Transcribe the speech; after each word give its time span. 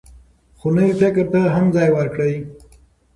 خو 0.57 0.67
نوي 0.75 0.93
فکر 1.01 1.25
ته 1.33 1.41
هم 1.55 1.65
ځای 1.75 1.89
ورکړئ. 1.93 2.33